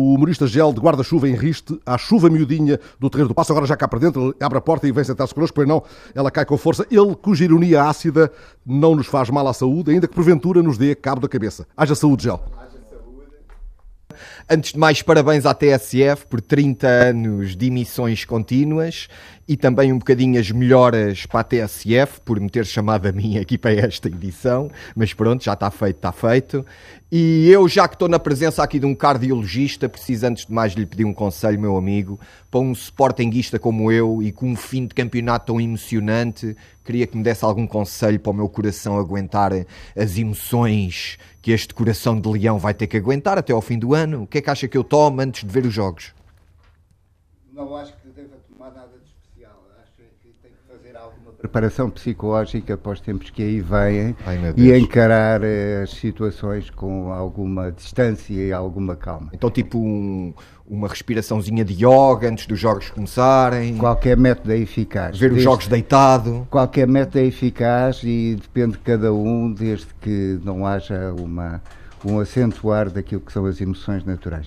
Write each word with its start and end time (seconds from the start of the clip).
o 0.00 0.14
humorista 0.14 0.46
gel 0.46 0.72
de 0.72 0.80
guarda-chuva 0.80 1.28
em 1.28 1.34
riste, 1.34 1.78
à 1.84 1.98
chuva 1.98 2.30
miudinha 2.30 2.80
do 2.98 3.10
terreiro 3.10 3.28
do 3.28 3.34
Passo, 3.34 3.52
agora 3.52 3.66
já 3.66 3.76
cá 3.76 3.86
para 3.86 3.98
dentro, 3.98 4.34
abre 4.40 4.58
a 4.58 4.60
porta 4.60 4.88
e 4.88 4.92
vem 4.92 5.04
sentar-se 5.04 5.34
connosco, 5.34 5.54
pois 5.54 5.68
não, 5.68 5.82
ela 6.14 6.30
cai 6.30 6.44
com 6.44 6.56
força. 6.56 6.86
Ele, 6.90 7.14
cuja 7.14 7.44
ironia 7.44 7.84
ácida 7.84 8.32
não 8.64 8.96
nos 8.96 9.06
faz 9.06 9.28
mal 9.30 9.46
à 9.46 9.52
saúde, 9.52 9.90
ainda 9.90 10.08
que 10.08 10.14
porventura 10.14 10.62
nos 10.62 10.78
dê 10.78 10.94
cabo 10.94 11.20
da 11.20 11.28
cabeça. 11.28 11.66
Haja 11.76 11.94
saúde, 11.94 12.24
gel. 12.24 12.42
Antes 14.52 14.72
de 14.72 14.78
mais, 14.80 15.00
parabéns 15.00 15.46
à 15.46 15.54
TSF 15.54 16.26
por 16.28 16.40
30 16.40 16.84
anos 16.84 17.54
de 17.54 17.66
emissões 17.66 18.24
contínuas 18.24 19.06
e 19.46 19.56
também 19.56 19.92
um 19.92 19.98
bocadinho 19.98 20.40
as 20.40 20.50
melhoras 20.50 21.24
para 21.24 21.38
a 21.38 21.44
TSF 21.44 22.20
por 22.24 22.40
me 22.40 22.50
ter 22.50 22.66
chamado 22.66 23.06
a 23.06 23.12
mim 23.12 23.38
aqui 23.38 23.56
para 23.56 23.72
esta 23.74 24.08
edição, 24.08 24.68
mas 24.96 25.14
pronto, 25.14 25.44
já 25.44 25.52
está 25.52 25.70
feito, 25.70 25.96
está 25.96 26.10
feito. 26.10 26.66
E 27.12 27.48
eu, 27.48 27.68
já 27.68 27.88
que 27.88 27.96
estou 27.96 28.08
na 28.08 28.20
presença 28.20 28.62
aqui 28.62 28.78
de 28.78 28.86
um 28.86 28.94
cardiologista, 28.94 29.88
preciso 29.88 30.26
antes 30.26 30.46
de 30.46 30.52
mais 30.52 30.74
lhe 30.74 30.86
pedir 30.86 31.04
um 31.04 31.12
conselho, 31.12 31.58
meu 31.58 31.76
amigo, 31.76 32.20
para 32.48 32.60
um 32.60 32.70
sportinguista 32.70 33.58
como 33.58 33.90
eu 33.90 34.22
e 34.22 34.30
com 34.30 34.50
um 34.50 34.56
fim 34.56 34.86
de 34.86 34.94
campeonato 34.94 35.46
tão 35.46 35.60
emocionante, 35.60 36.56
queria 36.84 37.06
que 37.08 37.16
me 37.16 37.24
desse 37.24 37.44
algum 37.44 37.66
conselho 37.66 38.20
para 38.20 38.30
o 38.30 38.34
meu 38.34 38.48
coração 38.48 38.96
aguentar 38.96 39.50
as 39.96 40.16
emoções 40.16 41.18
que 41.42 41.50
este 41.50 41.74
coração 41.74 42.20
de 42.20 42.28
leão 42.28 42.58
vai 42.58 42.74
ter 42.74 42.86
que 42.86 42.96
aguentar 42.96 43.38
até 43.38 43.52
ao 43.52 43.60
fim 43.60 43.78
do 43.78 43.94
ano. 43.94 44.22
O 44.22 44.26
que 44.26 44.38
é 44.38 44.39
que 44.42 44.50
acha 44.50 44.68
que 44.68 44.76
eu 44.76 44.84
tomo 44.84 45.20
antes 45.20 45.44
de 45.44 45.50
ver 45.50 45.66
os 45.66 45.72
jogos? 45.72 46.14
Não 47.52 47.76
acho 47.76 47.92
que 47.98 48.08
deva 48.08 48.36
tomar 48.48 48.70
nada 48.70 48.92
de 48.98 49.04
especial. 49.04 49.62
Acho 49.82 50.02
que 50.22 50.28
tem 50.42 50.50
que 50.52 50.72
fazer 50.72 50.96
alguma 50.96 51.32
preparação 51.32 51.90
psicológica 51.90 52.76
para 52.76 52.92
os 52.92 53.00
tempos 53.00 53.30
que 53.30 53.42
aí 53.42 53.60
vêm 53.60 54.16
Ai, 54.24 54.38
e 54.56 54.72
encarar 54.78 55.42
eh, 55.42 55.82
as 55.82 55.90
situações 55.90 56.70
com 56.70 57.12
alguma 57.12 57.70
distância 57.70 58.32
e 58.32 58.52
alguma 58.52 58.96
calma. 58.96 59.30
Então, 59.32 59.50
tipo 59.50 59.78
um, 59.78 60.32
uma 60.70 60.86
respiraçãozinha 60.86 61.64
de 61.64 61.74
yoga 61.74 62.28
antes 62.28 62.46
dos 62.46 62.58
jogos 62.58 62.90
começarem. 62.90 63.76
Qualquer 63.76 64.16
método 64.16 64.52
é 64.52 64.58
eficaz. 64.58 65.18
Ver 65.18 65.32
os 65.32 65.42
jogos 65.42 65.66
deitado. 65.66 66.46
Qualquer 66.48 66.86
método 66.86 67.18
é 67.18 67.24
eficaz 67.24 68.02
e 68.04 68.36
depende 68.40 68.72
de 68.72 68.78
cada 68.78 69.12
um, 69.12 69.52
desde 69.52 69.88
que 70.00 70.38
não 70.44 70.64
haja 70.64 71.12
uma, 71.18 71.60
um 72.04 72.18
acentuar 72.20 72.90
daquilo 72.90 73.20
que 73.20 73.32
são 73.32 73.44
as 73.46 73.60
emoções 73.60 74.04
naturais. 74.04 74.46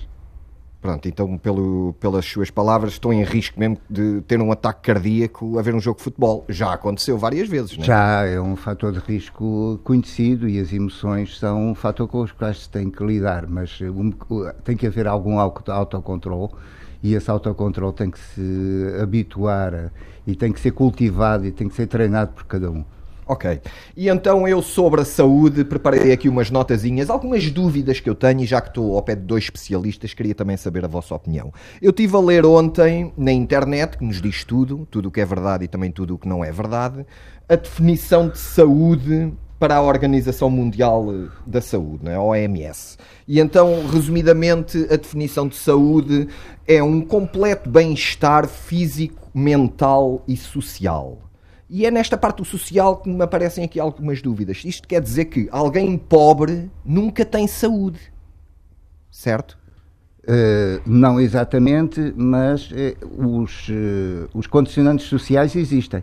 Pronto, 0.81 1.07
então 1.07 1.37
pelo, 1.37 1.95
pelas 1.97 2.25
suas 2.25 2.51
palavras 2.51 2.91
estou 2.91 3.13
em 3.13 3.23
risco 3.23 3.57
mesmo 3.57 3.77
de 3.89 4.19
ter 4.27 4.41
um 4.41 4.51
ataque 4.51 4.81
cardíaco 4.91 5.57
a 5.57 5.61
ver 5.61 5.73
um 5.73 5.79
jogo 5.79 5.97
de 5.97 6.03
futebol. 6.03 6.43
Já 6.49 6.73
aconteceu 6.73 7.17
várias 7.17 7.47
vezes, 7.47 7.77
não 7.77 7.83
é? 7.85 7.87
Já 7.87 8.25
é 8.25 8.41
um 8.41 8.57
fator 8.57 8.91
de 8.91 8.99
risco 8.99 9.79
conhecido 9.85 10.47
e 10.49 10.59
as 10.59 10.73
emoções 10.73 11.39
são 11.39 11.69
um 11.71 11.73
fator 11.73 12.05
com 12.09 12.19
os 12.21 12.33
quais 12.33 12.63
se 12.63 12.69
tem 12.69 12.89
que 12.89 13.01
lidar, 13.01 13.47
mas 13.47 13.79
um- 13.81 14.11
tem 14.65 14.75
que 14.75 14.85
haver 14.85 15.07
algum 15.07 15.39
auto- 15.39 15.71
autocontrole 15.71 16.49
e 17.01 17.13
esse 17.13 17.31
autocontrole 17.31 17.93
tem 17.93 18.11
que 18.11 18.19
se 18.19 18.87
habituar 19.01 19.89
e 20.27 20.35
tem 20.35 20.51
que 20.51 20.59
ser 20.59 20.71
cultivado 20.71 21.45
e 21.45 21.51
tem 21.53 21.69
que 21.69 21.75
ser 21.75 21.87
treinado 21.87 22.33
por 22.33 22.43
cada 22.43 22.69
um. 22.69 22.83
Ok. 23.25 23.61
E 23.95 24.09
então 24.09 24.47
eu 24.47 24.61
sobre 24.61 25.01
a 25.01 25.05
saúde 25.05 25.63
preparei 25.63 26.11
aqui 26.11 26.27
umas 26.27 26.51
notazinhas, 26.51 27.09
algumas 27.09 27.49
dúvidas 27.49 27.99
que 27.99 28.09
eu 28.09 28.15
tenho 28.15 28.41
e 28.41 28.45
já 28.45 28.59
que 28.59 28.69
estou 28.69 28.95
ao 28.95 29.01
pé 29.01 29.15
de 29.15 29.21
dois 29.21 29.45
especialistas, 29.45 30.13
queria 30.13 30.35
também 30.35 30.57
saber 30.57 30.83
a 30.83 30.87
vossa 30.87 31.15
opinião. 31.15 31.53
Eu 31.81 31.91
estive 31.91 32.15
a 32.15 32.19
ler 32.19 32.45
ontem 32.45 33.13
na 33.17 33.31
internet, 33.31 33.97
que 33.97 34.03
nos 34.03 34.21
diz 34.21 34.43
tudo, 34.43 34.87
tudo 34.91 35.07
o 35.07 35.11
que 35.11 35.21
é 35.21 35.25
verdade 35.25 35.65
e 35.65 35.67
também 35.67 35.91
tudo 35.91 36.15
o 36.15 36.17
que 36.17 36.27
não 36.27 36.43
é 36.43 36.51
verdade, 36.51 37.05
a 37.47 37.55
definição 37.55 38.27
de 38.27 38.37
saúde 38.37 39.31
para 39.63 39.77
a 39.77 39.81
Organização 39.81 40.49
Mundial 40.49 41.05
da 41.47 41.61
Saúde, 41.61 42.03
né? 42.03 42.15
a 42.15 42.21
OMS. 42.21 42.97
E 43.25 43.39
então, 43.39 43.87
resumidamente, 43.87 44.85
a 44.91 44.97
definição 44.97 45.47
de 45.47 45.55
saúde 45.55 46.27
é 46.67 46.83
um 46.83 46.99
completo 46.99 47.69
bem-estar 47.69 48.45
físico, 48.45 49.29
mental 49.33 50.21
e 50.27 50.35
social. 50.35 51.17
E 51.69 51.85
é 51.85 51.91
nesta 51.91 52.17
parte 52.17 52.37
do 52.37 52.45
social 52.45 52.97
que 52.97 53.09
me 53.09 53.23
aparecem 53.23 53.63
aqui 53.63 53.79
algumas 53.79 54.21
dúvidas. 54.21 54.63
Isto 54.65 54.87
quer 54.87 55.01
dizer 55.01 55.25
que 55.25 55.47
alguém 55.51 55.97
pobre 55.97 56.69
nunca 56.85 57.25
tem 57.25 57.47
saúde. 57.47 57.99
Certo? 59.09 59.57
Uh, 60.23 60.81
não 60.85 61.19
exatamente, 61.19 62.13
mas 62.15 62.69
eh, 62.73 62.95
os, 63.17 63.67
eh, 63.69 64.27
os 64.33 64.47
condicionantes 64.47 65.07
sociais 65.07 65.53
existem. 65.53 66.01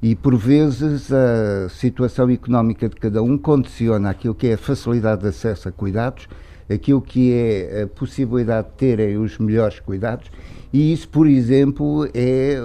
E 0.00 0.14
por 0.14 0.36
vezes 0.36 1.12
a 1.12 1.68
situação 1.68 2.30
económica 2.30 2.88
de 2.88 2.94
cada 2.94 3.22
um 3.22 3.36
condiciona 3.36 4.08
aquilo 4.08 4.34
que 4.34 4.46
é 4.46 4.54
a 4.54 4.58
facilidade 4.58 5.22
de 5.22 5.28
acesso 5.28 5.68
a 5.68 5.72
cuidados, 5.72 6.28
aquilo 6.72 7.02
que 7.02 7.32
é 7.32 7.82
a 7.82 7.86
possibilidade 7.86 8.68
de 8.68 8.74
terem 8.74 9.18
os 9.18 9.38
melhores 9.38 9.80
cuidados, 9.80 10.30
e 10.72 10.92
isso, 10.92 11.08
por 11.08 11.26
exemplo, 11.26 12.08
é 12.14 12.56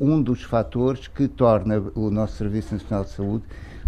um 0.00 0.22
dos 0.22 0.42
fatores 0.42 1.06
que 1.06 1.28
torna 1.28 1.82
o 1.94 2.10
nosso 2.10 2.36
Serviço 2.38 2.72
Nacional 2.72 3.04
de 3.04 3.10
Saúde 3.10 3.44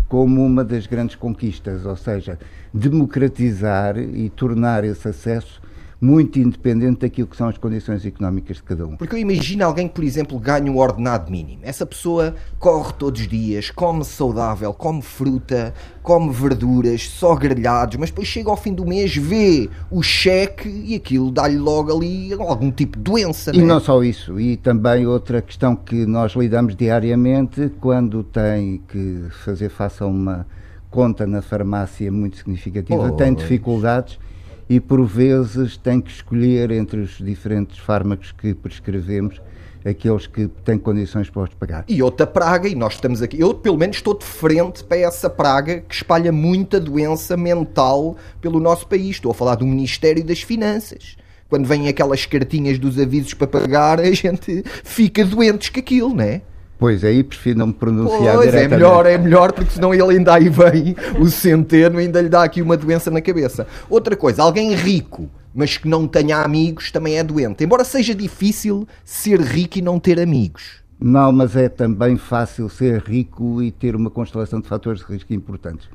como 0.06 0.44
uma 0.44 0.62
das 0.62 0.86
grandes 0.86 1.16
conquistas, 1.16 1.86
ou 1.86 1.96
seja, 1.96 2.38
democratizar 2.72 3.96
e 3.98 4.28
tornar 4.28 4.84
esse 4.84 5.08
acesso 5.08 5.62
muito 6.04 6.38
independente 6.38 7.00
daquilo 7.00 7.26
que 7.26 7.36
são 7.36 7.48
as 7.48 7.56
condições 7.56 8.04
económicas 8.04 8.58
de 8.58 8.62
cada 8.62 8.86
um. 8.86 8.94
Porque 8.96 9.14
eu 9.14 9.18
imagino 9.18 9.64
alguém 9.64 9.88
que, 9.88 9.94
por 9.94 10.04
exemplo, 10.04 10.38
ganha 10.38 10.70
um 10.70 10.76
ordenado 10.76 11.30
mínimo. 11.30 11.60
Essa 11.62 11.86
pessoa 11.86 12.34
corre 12.58 12.92
todos 12.98 13.22
os 13.22 13.28
dias, 13.28 13.70
come 13.70 14.04
saudável, 14.04 14.74
come 14.74 15.00
fruta, 15.00 15.72
come 16.02 16.30
verduras, 16.30 17.08
só 17.08 17.34
grelhados, 17.34 17.96
mas 17.96 18.10
depois 18.10 18.28
chega 18.28 18.50
ao 18.50 18.56
fim 18.56 18.74
do 18.74 18.84
mês, 18.84 19.16
vê 19.16 19.70
o 19.90 20.02
cheque 20.02 20.68
e 20.68 20.94
aquilo 20.94 21.30
dá-lhe 21.30 21.56
logo 21.56 21.96
ali 21.96 22.34
algum 22.34 22.70
tipo 22.70 22.98
de 22.98 23.04
doença. 23.04 23.50
E 23.54 23.58
né? 23.58 23.64
não 23.64 23.80
só 23.80 24.02
isso, 24.04 24.38
e 24.38 24.58
também 24.58 25.06
outra 25.06 25.40
questão 25.40 25.74
que 25.74 26.04
nós 26.04 26.32
lidamos 26.32 26.76
diariamente 26.76 27.72
quando 27.80 28.22
tem 28.22 28.82
que 28.88 29.24
fazer 29.42 29.70
face 29.70 30.02
a 30.02 30.06
uma 30.06 30.46
conta 30.90 31.26
na 31.26 31.40
farmácia 31.40 32.12
muito 32.12 32.36
significativa, 32.36 33.10
tem 33.12 33.32
Pois. 33.32 33.38
dificuldades 33.38 34.18
e 34.68 34.80
por 34.80 35.04
vezes 35.04 35.76
tem 35.76 36.00
que 36.00 36.10
escolher 36.10 36.70
entre 36.70 37.00
os 37.00 37.18
diferentes 37.18 37.78
fármacos 37.78 38.32
que 38.32 38.54
prescrevemos 38.54 39.40
aqueles 39.84 40.26
que 40.26 40.48
têm 40.64 40.78
condições 40.78 41.28
para 41.28 41.42
os 41.42 41.54
pagar. 41.54 41.84
E 41.86 42.02
outra 42.02 42.26
praga, 42.26 42.66
e 42.66 42.74
nós 42.74 42.94
estamos 42.94 43.20
aqui, 43.20 43.38
eu 43.38 43.52
pelo 43.52 43.76
menos 43.76 43.96
estou 43.96 44.16
de 44.16 44.24
frente 44.24 44.82
para 44.82 44.96
essa 44.96 45.28
praga 45.28 45.80
que 45.80 45.94
espalha 45.94 46.32
muita 46.32 46.80
doença 46.80 47.36
mental 47.36 48.16
pelo 48.40 48.58
nosso 48.58 48.86
país. 48.86 49.16
Estou 49.16 49.30
a 49.30 49.34
falar 49.34 49.56
do 49.56 49.66
Ministério 49.66 50.24
das 50.24 50.40
Finanças. 50.40 51.16
Quando 51.48 51.66
vêm 51.66 51.86
aquelas 51.88 52.24
cartinhas 52.24 52.78
dos 52.78 52.98
avisos 52.98 53.34
para 53.34 53.46
pagar, 53.46 54.00
a 54.00 54.10
gente 54.10 54.64
fica 54.82 55.24
doentes 55.24 55.68
com 55.68 55.80
aquilo, 55.80 56.14
não 56.14 56.24
é? 56.24 56.40
Pois 56.78 57.04
aí 57.04 57.22
prefiro 57.22 57.58
não 57.58 57.68
me 57.68 57.72
pronunciar 57.72 58.36
Pois, 58.36 58.48
é 58.48 58.50
diretamente. 58.50 58.70
melhor, 58.70 59.06
é 59.06 59.16
melhor, 59.16 59.52
porque 59.52 59.70
senão 59.70 59.94
ele 59.94 60.02
ainda 60.02 60.34
aí 60.34 60.48
vem, 60.48 60.96
o 61.18 61.26
centeno 61.28 61.98
ainda 61.98 62.20
lhe 62.20 62.28
dá 62.28 62.42
aqui 62.42 62.60
uma 62.60 62.76
doença 62.76 63.10
na 63.10 63.20
cabeça. 63.20 63.66
Outra 63.88 64.16
coisa, 64.16 64.42
alguém 64.42 64.74
rico, 64.74 65.28
mas 65.54 65.76
que 65.76 65.88
não 65.88 66.08
tenha 66.08 66.38
amigos, 66.38 66.90
também 66.90 67.16
é 67.16 67.22
doente. 67.22 67.62
Embora 67.62 67.84
seja 67.84 68.14
difícil 68.14 68.88
ser 69.04 69.40
rico 69.40 69.78
e 69.78 69.82
não 69.82 70.00
ter 70.00 70.18
amigos. 70.18 70.82
Não, 71.00 71.30
mas 71.32 71.54
é 71.54 71.68
também 71.68 72.16
fácil 72.16 72.68
ser 72.68 73.02
rico 73.02 73.62
e 73.62 73.70
ter 73.70 73.94
uma 73.94 74.10
constelação 74.10 74.60
de 74.60 74.68
fatores 74.68 75.00
de 75.00 75.12
risco 75.12 75.32
importantes. 75.32 75.88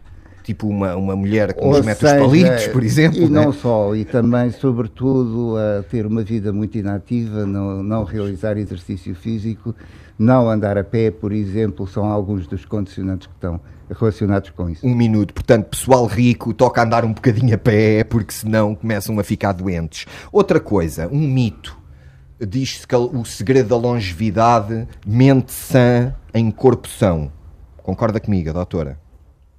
Tipo 0.43 0.67
uma, 0.67 0.95
uma 0.95 1.15
mulher 1.15 1.53
que 1.53 1.63
Ou 1.63 1.71
nos 1.73 1.85
mete 1.85 2.03
os 2.03 2.09
seja, 2.09 2.19
palitos, 2.25 2.67
por 2.67 2.83
exemplo. 2.83 3.19
E 3.19 3.29
né? 3.29 3.43
não 3.43 3.51
só, 3.51 3.95
e 3.95 4.03
também, 4.05 4.51
sobretudo, 4.51 5.55
a 5.57 5.83
ter 5.83 6.05
uma 6.05 6.23
vida 6.23 6.51
muito 6.51 6.77
inativa, 6.77 7.45
não, 7.45 7.83
não 7.83 8.03
realizar 8.03 8.57
exercício 8.57 9.13
físico, 9.13 9.75
não 10.19 10.49
andar 10.49 10.77
a 10.77 10.83
pé, 10.83 11.09
por 11.09 11.31
exemplo, 11.31 11.87
são 11.87 12.03
alguns 12.05 12.45
dos 12.45 12.65
condicionantes 12.65 13.25
que 13.27 13.33
estão 13.33 13.59
relacionados 13.89 14.49
com 14.51 14.69
isso. 14.69 14.85
Um 14.85 14.93
minuto, 14.93 15.33
portanto, 15.33 15.67
pessoal 15.69 16.05
rico 16.05 16.53
toca 16.53 16.83
andar 16.83 17.03
um 17.05 17.13
bocadinho 17.13 17.55
a 17.55 17.57
pé, 17.57 18.03
porque 18.03 18.33
senão 18.33 18.75
começam 18.75 19.17
a 19.19 19.23
ficar 19.23 19.53
doentes. 19.53 20.05
Outra 20.31 20.59
coisa, 20.59 21.07
um 21.11 21.17
mito. 21.19 21.79
Diz-se 22.39 22.85
que 22.87 22.95
o 22.95 23.25
segredo 23.25 23.69
da 23.69 23.75
longevidade 23.77 24.87
mente 25.05 25.51
sã 25.51 26.13
em 26.33 26.51
corpo 26.51 26.87
são. 26.87 27.31
Concorda 27.81 28.19
comigo, 28.19 28.53
doutora? 28.53 28.99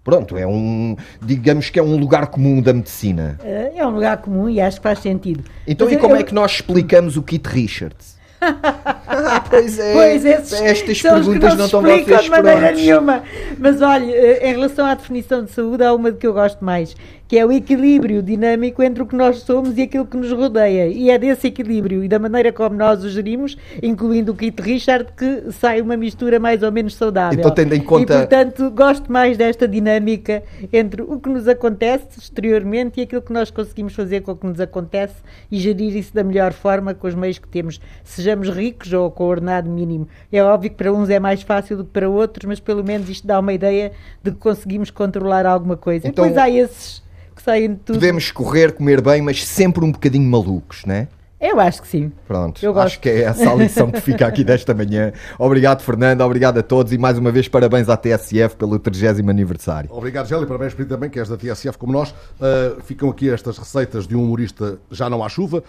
Pronto, 0.02 0.36
é 0.38 0.46
um. 0.46 0.96
Digamos 1.20 1.68
que 1.68 1.78
é 1.78 1.82
um 1.82 1.96
lugar 1.98 2.28
comum 2.28 2.62
da 2.62 2.72
medicina. 2.72 3.38
Eh, 3.44 3.72
É 3.76 3.86
um 3.86 3.90
lugar 3.90 4.16
comum 4.18 4.48
e 4.48 4.60
acho 4.60 4.78
que 4.78 4.82
faz 4.82 4.98
sentido. 5.00 5.44
Então, 5.66 5.86
Mas 5.86 5.92
e 5.92 5.96
eu- 5.96 6.00
como 6.00 6.14
eu- 6.14 6.20
é 6.20 6.22
que 6.22 6.32
nós 6.34 6.52
explicamos 6.52 7.18
o 7.18 7.22
Kit 7.22 7.46
Richards? 7.48 8.18
ah, 9.30 9.40
pois 9.48 9.78
é. 9.78 9.92
Pois, 9.92 10.24
esses 10.24 10.60
Estas 10.60 10.98
são 10.98 11.14
perguntas 11.14 11.50
não 11.50 11.58
se 11.58 11.64
estão 11.64 11.86
explicam 11.86 12.22
de 12.22 12.30
maneira 12.30 12.60
prontos. 12.60 12.80
nenhuma. 12.82 13.22
Mas 13.58 13.80
olha, 13.80 14.10
eh, 14.10 14.50
em 14.50 14.52
relação 14.52 14.86
à 14.86 14.94
definição 14.94 15.44
de 15.44 15.50
saúde, 15.52 15.84
há 15.84 15.94
uma 15.94 16.10
de 16.10 16.18
que 16.18 16.26
eu 16.26 16.32
gosto 16.32 16.64
mais, 16.64 16.96
que 17.28 17.38
é 17.38 17.46
o 17.46 17.52
equilíbrio 17.52 18.22
dinâmico 18.24 18.82
entre 18.82 19.04
o 19.04 19.06
que 19.06 19.14
nós 19.14 19.38
somos 19.42 19.78
e 19.78 19.82
aquilo 19.82 20.04
que 20.04 20.16
nos 20.16 20.32
rodeia. 20.32 20.88
E 20.88 21.10
é 21.10 21.16
desse 21.16 21.46
equilíbrio 21.46 22.02
e 22.02 22.08
da 22.08 22.18
maneira 22.18 22.52
como 22.52 22.74
nós 22.74 23.04
o 23.04 23.08
gerimos, 23.08 23.56
incluindo 23.80 24.32
o 24.32 24.34
Kit 24.34 24.60
Richard, 24.60 25.12
que 25.16 25.44
sai 25.52 25.80
uma 25.80 25.96
mistura 25.96 26.40
mais 26.40 26.62
ou 26.64 26.72
menos 26.72 26.96
saudável. 26.96 27.38
Então, 27.38 27.52
tendo 27.52 27.72
em 27.72 27.80
conta... 27.80 28.14
E, 28.14 28.18
portanto, 28.18 28.68
gosto 28.72 29.12
mais 29.12 29.36
desta 29.36 29.68
dinâmica 29.68 30.42
entre 30.72 31.02
o 31.02 31.20
que 31.20 31.28
nos 31.28 31.46
acontece 31.46 32.18
exteriormente 32.18 32.98
e 32.98 33.04
aquilo 33.04 33.22
que 33.22 33.32
nós 33.32 33.48
conseguimos 33.48 33.94
fazer 33.94 34.22
com 34.22 34.32
o 34.32 34.36
que 34.36 34.46
nos 34.48 34.60
acontece 34.60 35.14
e 35.52 35.58
gerir 35.60 35.96
isso 35.96 36.12
da 36.12 36.24
melhor 36.24 36.52
forma 36.52 36.94
com 36.94 37.06
os 37.06 37.14
meios 37.14 37.38
que 37.38 37.46
temos, 37.46 37.80
sejamos 38.02 38.48
ricos 38.48 38.92
ou 38.92 39.08
com 39.20 39.24
o 39.24 39.28
ordenado 39.28 39.68
mínimo. 39.68 40.08
É 40.32 40.42
óbvio 40.42 40.70
que 40.70 40.76
para 40.76 40.90
uns 40.90 41.10
é 41.10 41.20
mais 41.20 41.42
fácil 41.42 41.76
do 41.76 41.84
que 41.84 41.90
para 41.90 42.08
outros, 42.08 42.46
mas 42.46 42.58
pelo 42.58 42.82
menos 42.82 43.06
isto 43.10 43.26
dá 43.26 43.38
uma 43.38 43.52
ideia 43.52 43.92
de 44.22 44.30
que 44.30 44.38
conseguimos 44.38 44.90
controlar 44.90 45.44
alguma 45.44 45.76
coisa. 45.76 46.08
Então, 46.08 46.24
e 46.24 46.28
depois 46.30 46.42
há 46.42 46.48
esses 46.48 47.02
que 47.36 47.42
saem 47.42 47.74
de 47.74 47.80
tudo. 47.80 47.96
Podemos 47.96 48.32
correr, 48.32 48.72
comer 48.72 49.02
bem, 49.02 49.20
mas 49.20 49.46
sempre 49.46 49.84
um 49.84 49.92
bocadinho 49.92 50.24
malucos, 50.24 50.86
não 50.86 50.94
é? 50.94 51.08
Eu 51.40 51.58
acho 51.58 51.80
que 51.80 51.88
sim. 51.88 52.12
Pronto, 52.28 52.62
eu 52.62 52.78
acho 52.78 53.00
que 53.00 53.08
é 53.08 53.22
essa 53.22 53.50
a 53.50 53.54
lição 53.54 53.90
que 53.90 54.00
fica 54.02 54.26
aqui 54.26 54.44
desta 54.44 54.74
manhã. 54.74 55.10
Obrigado, 55.38 55.82
Fernando, 55.82 56.20
obrigado 56.20 56.58
a 56.58 56.62
todos 56.62 56.92
e 56.92 56.98
mais 56.98 57.16
uma 57.16 57.32
vez 57.32 57.48
parabéns 57.48 57.88
à 57.88 57.96
TSF 57.96 58.56
pelo 58.56 58.78
30 58.78 59.20
aniversário. 59.30 59.88
Obrigado, 59.90 60.28
Gélio, 60.28 60.46
parabéns 60.46 60.74
para 60.74 60.84
ti 60.84 60.88
também, 60.90 61.08
que 61.08 61.18
és 61.18 61.30
da 61.30 61.38
TSF 61.38 61.78
como 61.78 61.94
nós. 61.94 62.10
Uh, 62.10 62.80
ficam 62.82 63.08
aqui 63.08 63.30
estas 63.30 63.56
receitas 63.56 64.06
de 64.06 64.14
um 64.14 64.22
humorista 64.22 64.78
já 64.90 65.08
não 65.08 65.24
à 65.24 65.30
chuva, 65.30 65.58